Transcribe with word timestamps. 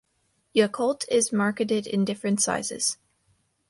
Yakult 0.55 1.05
is 1.11 1.31
marketed 1.31 1.85
in 1.85 2.03
different 2.05 2.41
sizes. 2.41 2.97